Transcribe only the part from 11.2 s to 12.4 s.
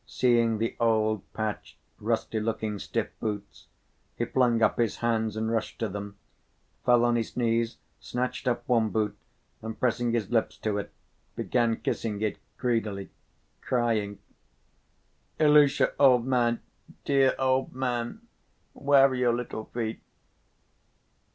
began kissing it